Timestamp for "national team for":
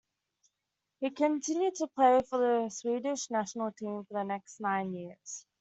3.29-4.15